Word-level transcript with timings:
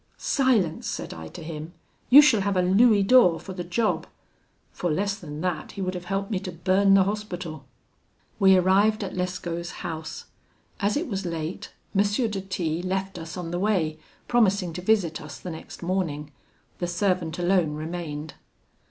'Silence!' 0.17 0.87
said 0.87 1.13
I 1.13 1.27
to 1.27 1.43
him, 1.43 1.73
'you 2.09 2.23
shall 2.23 2.41
have 2.41 2.57
a 2.57 2.63
louis 2.63 3.03
d'or 3.03 3.39
for 3.39 3.53
the 3.53 3.63
job': 3.63 4.07
for 4.71 4.89
less 4.89 5.15
than 5.15 5.41
that 5.41 5.73
he 5.73 5.81
would 5.83 5.93
have 5.93 6.05
helped 6.05 6.31
me 6.31 6.39
to 6.39 6.51
burn 6.51 6.95
the 6.95 7.03
Hospital. 7.03 7.65
"We 8.39 8.57
arrived 8.57 9.03
at 9.03 9.15
Lescaut's 9.15 9.69
house. 9.85 10.25
As 10.79 10.97
it 10.97 11.07
was 11.07 11.23
late, 11.23 11.71
M. 11.95 12.01
de 12.01 12.41
T 12.41 12.81
left 12.81 13.19
us 13.19 13.37
on 13.37 13.51
the 13.51 13.59
way, 13.59 13.99
promising 14.27 14.73
to 14.73 14.81
visit 14.81 15.21
us 15.21 15.37
the 15.39 15.51
next 15.51 15.83
morning. 15.83 16.31
The 16.79 16.87
servant 16.87 17.37
alone 17.37 17.75
remained. 17.75 18.33